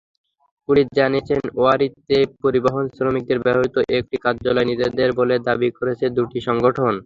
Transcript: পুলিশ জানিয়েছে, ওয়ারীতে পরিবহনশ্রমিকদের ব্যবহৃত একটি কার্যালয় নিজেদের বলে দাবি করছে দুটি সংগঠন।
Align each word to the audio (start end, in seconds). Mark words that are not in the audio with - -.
পুলিশ 0.69 0.87
জানিয়েছে, 0.97 1.33
ওয়ারীতে 1.55 2.17
পরিবহনশ্রমিকদের 2.43 3.37
ব্যবহৃত 3.45 3.75
একটি 3.99 4.15
কার্যালয় 4.25 4.69
নিজেদের 4.71 5.09
বলে 5.19 5.35
দাবি 5.47 5.69
করছে 5.77 6.05
দুটি 6.17 6.39
সংগঠন। 6.47 6.93